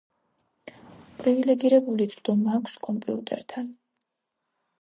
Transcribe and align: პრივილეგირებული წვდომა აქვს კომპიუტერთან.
პრივილეგირებული 1.19 2.09
წვდომა 2.15 2.57
აქვს 2.61 2.81
კომპიუტერთან. 2.89 3.73